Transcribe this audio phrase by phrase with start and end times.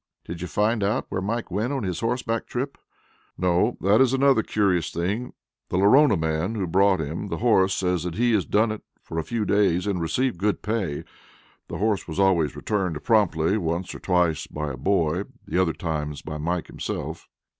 [0.25, 2.79] "Did you find out where Mike went on his horseback trip?"
[3.37, 5.33] "No, that is another curious thing.
[5.69, 9.23] The Lorona man who brought him the horse says he has done it for a
[9.23, 11.03] few days and received good pay.
[11.67, 16.23] The horse was always returned promptly, once or twice by a boy; the other times
[16.23, 17.27] by Mike himself."